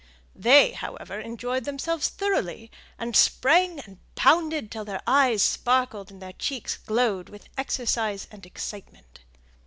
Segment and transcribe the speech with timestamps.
[0.35, 6.33] They, however, enjoyed themselves thoroughly, and sprang and bounded till their eyes sparkled and their
[6.33, 9.19] cheeks glowed with exercise and excitement.